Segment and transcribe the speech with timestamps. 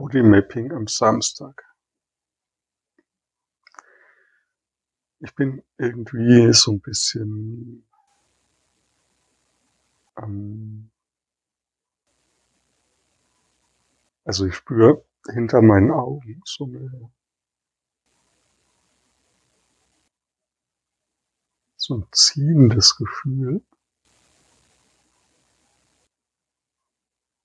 [0.00, 1.62] Bodymapping am Samstag.
[5.18, 7.84] Ich bin irgendwie so ein bisschen
[10.16, 10.90] ähm,
[14.24, 15.04] also ich spüre
[15.34, 17.10] hinter meinen Augen so eine
[21.76, 23.62] so ein ziehendes Gefühl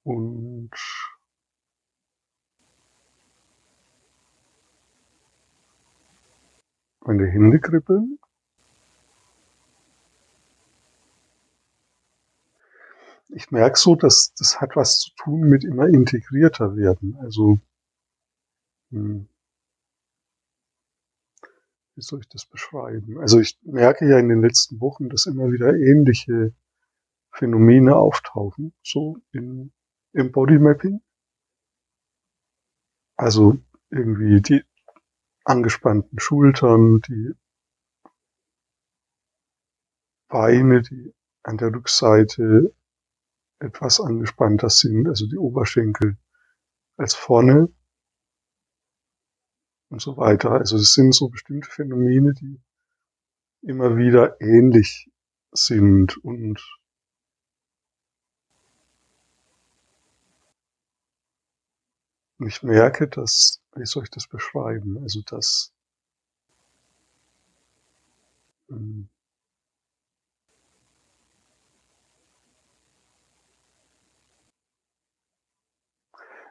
[0.06, 0.72] und
[7.06, 8.20] meine Hände kribbeln.
[13.30, 17.18] Ich merke so, dass das hat was zu tun mit immer integrierter werden.
[17.22, 17.60] Also,
[18.92, 19.28] hm,
[21.96, 23.20] wie soll ich das beschreiben?
[23.20, 26.54] Also ich merke ja in den letzten Wochen, dass immer wieder ähnliche
[27.32, 29.72] Phänomene auftauchen, so in,
[30.14, 31.02] im Bodymapping.
[33.18, 33.58] Also
[33.90, 34.64] irgendwie die
[35.46, 37.34] angespannten Schultern, die
[40.28, 42.76] Beine, die an der Rückseite
[43.60, 46.18] etwas angespannter sind, also die Oberschenkel
[46.98, 47.70] als vorne
[49.90, 50.52] und so weiter.
[50.52, 52.60] Also es sind so bestimmte Phänomene, die
[53.62, 55.10] immer wieder ähnlich
[55.52, 56.60] sind und
[62.40, 64.98] ich merke, dass wie soll ich das beschreiben?
[65.02, 65.74] Also das
[68.70, 69.10] ähm,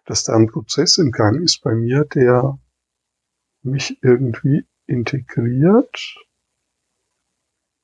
[0.05, 2.59] dass da ein Prozess im Gang ist bei mir, der
[3.63, 6.17] mich irgendwie integriert,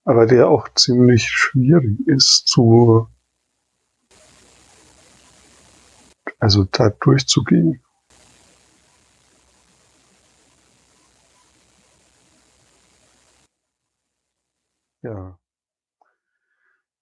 [0.04, 3.08] aber der auch ziemlich schwierig ist zu,
[6.38, 7.82] also da durchzugehen.
[15.02, 15.38] Ja.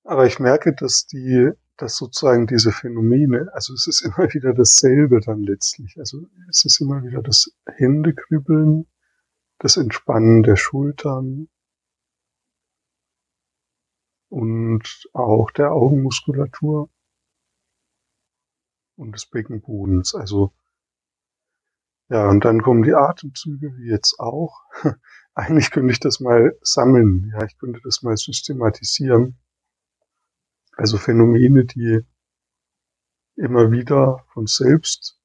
[0.05, 5.21] Aber ich merke, dass die, dass sozusagen diese Phänomene, also es ist immer wieder dasselbe
[5.21, 5.97] dann letztlich.
[5.99, 8.87] Also es ist immer wieder das Händekribbeln,
[9.59, 11.49] das Entspannen der Schultern
[14.29, 16.91] und auch der Augenmuskulatur
[18.97, 20.15] und des Beckenbodens.
[20.15, 20.53] Also
[22.11, 24.63] ja, und dann kommen die Atemzüge, wie jetzt auch.
[25.39, 27.31] Eigentlich könnte ich das mal sammeln.
[27.33, 29.39] Ja, ich könnte das mal systematisieren.
[30.77, 32.01] Also Phänomene, die
[33.37, 35.17] immer wieder von selbst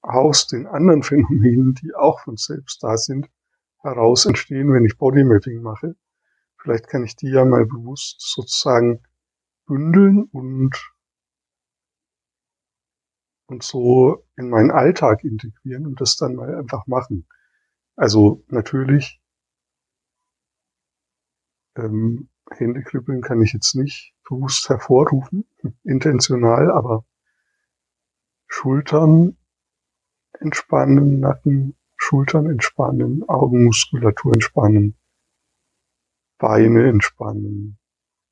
[0.00, 3.28] aus den anderen Phänomenen, die auch von selbst da sind,
[3.80, 5.96] heraus entstehen, wenn ich Bodymapping mache.
[6.56, 9.02] Vielleicht kann ich die ja mal bewusst sozusagen
[9.66, 10.76] bündeln und
[13.48, 17.26] und so in meinen Alltag integrieren und das dann mal einfach machen.
[17.96, 19.20] Also natürlich,
[21.76, 25.48] ähm, Händekribbeln kann ich jetzt nicht bewusst hervorrufen,
[25.84, 27.04] intentional, aber
[28.46, 29.36] Schultern
[30.40, 34.96] entspannen, Nacken, Schultern entspannen, Augenmuskulatur entspannen,
[36.38, 37.78] Beine entspannen.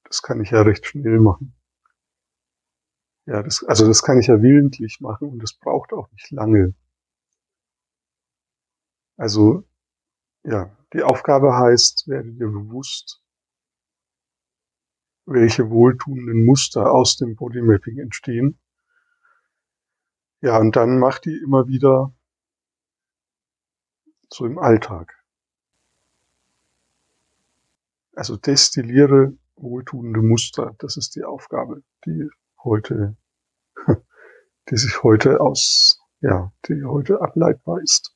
[0.05, 1.56] Das kann ich ja recht schnell machen.
[3.27, 6.75] Ja, das, also das kann ich ja willentlich machen und das braucht auch nicht lange.
[9.17, 9.65] Also,
[10.45, 13.21] ja, die Aufgabe heißt, werde dir bewusst,
[15.25, 18.61] welche wohltuenden Muster aus dem Bodymapping entstehen.
[20.41, 22.15] Ja, und dann mach die immer wieder
[24.31, 25.13] so im Alltag.
[28.15, 32.29] Also destilliere wohltuende Muster, das ist die Aufgabe, die
[32.67, 33.17] heute,
[34.71, 38.16] die sich heute aus, ja, die heute ableitbar ist.